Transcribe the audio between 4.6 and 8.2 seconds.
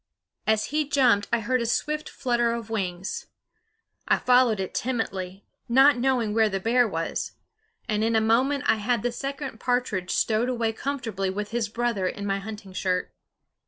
timidly, not knowing where the bear was, and in a